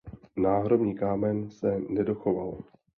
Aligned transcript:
Náhrobní 0.37 0.95
kámen 0.95 1.49
se 1.49 1.79
nedochoval. 1.89 2.57